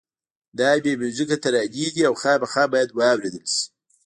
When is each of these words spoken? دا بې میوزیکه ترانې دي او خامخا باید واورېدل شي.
دا 0.59 0.69
بې 0.83 0.93
میوزیکه 1.01 1.37
ترانې 1.43 1.87
دي 1.93 2.01
او 2.09 2.13
خامخا 2.21 2.63
باید 2.73 2.89
واورېدل 2.97 3.45
شي. 3.53 3.63